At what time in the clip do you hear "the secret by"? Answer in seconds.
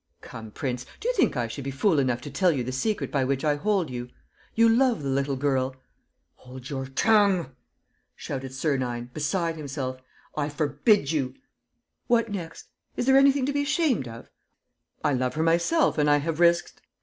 2.63-3.23